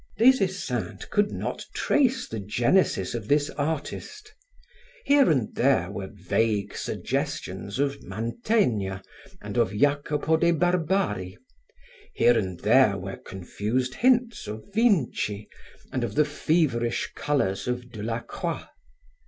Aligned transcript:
Des 0.17 0.41
Esseintes 0.41 1.05
could 1.11 1.31
not 1.31 1.67
trace 1.75 2.27
the 2.27 2.39
genesis 2.39 3.13
of 3.13 3.27
this 3.27 3.51
artist. 3.51 4.33
Here 5.05 5.29
and 5.29 5.53
there 5.53 5.91
were 5.91 6.09
vague 6.11 6.75
suggestions 6.75 7.77
of 7.77 8.01
Mantegna 8.01 9.03
and 9.43 9.57
of 9.57 9.77
Jacopo 9.77 10.37
de 10.37 10.53
Barbari; 10.53 11.37
here 12.15 12.35
and 12.35 12.59
there 12.61 12.97
were 12.97 13.17
confused 13.17 13.93
hints 13.93 14.47
of 14.47 14.73
Vinci 14.73 15.47
and 15.91 16.03
of 16.03 16.15
the 16.15 16.25
feverish 16.25 17.11
colors 17.15 17.67
of 17.67 17.91
Delacroix. 17.91 18.65